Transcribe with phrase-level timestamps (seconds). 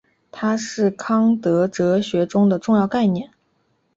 [0.31, 3.29] 它是康德哲学中的重要概念。